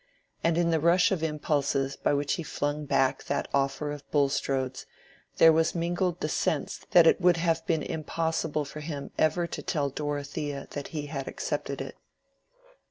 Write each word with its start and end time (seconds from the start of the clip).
And 0.43 0.57
in 0.57 0.71
the 0.71 0.79
rush 0.79 1.11
of 1.11 1.21
impulses 1.21 1.95
by 1.95 2.11
which 2.15 2.33
he 2.33 2.41
flung 2.41 2.85
back 2.85 3.25
that 3.25 3.47
offer 3.53 3.91
of 3.91 4.09
Bulstrode's 4.09 4.87
there 5.37 5.53
was 5.53 5.75
mingled 5.75 6.21
the 6.21 6.27
sense 6.27 6.79
that 6.89 7.05
it 7.05 7.21
would 7.21 7.37
have 7.37 7.63
been 7.67 7.83
impossible 7.83 8.65
for 8.65 8.79
him 8.79 9.11
ever 9.19 9.45
to 9.45 9.61
tell 9.61 9.91
Dorothea 9.91 10.65
that 10.71 10.87
he 10.87 11.05
had 11.05 11.27
accepted 11.27 11.81
it. 11.81 11.97